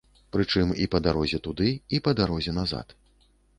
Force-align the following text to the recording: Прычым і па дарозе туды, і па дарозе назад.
Прычым 0.35 0.71
і 0.85 0.87
па 0.95 1.01
дарозе 1.09 1.39
туды, 1.49 1.69
і 1.97 2.01
па 2.09 2.17
дарозе 2.23 2.59
назад. 2.59 2.99